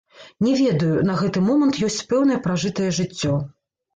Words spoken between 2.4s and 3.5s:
пражытае жыццё.